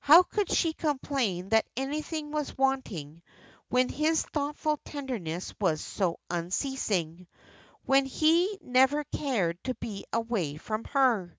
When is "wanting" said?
2.56-3.20